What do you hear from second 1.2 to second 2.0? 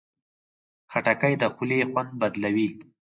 د خولې